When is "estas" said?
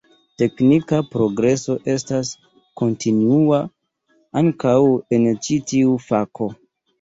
1.93-2.31